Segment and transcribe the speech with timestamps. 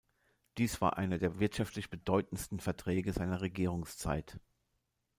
[0.57, 4.39] Dies war einer der wirtschaftlich bedeutendsten Verträge seiner Regierungszeit.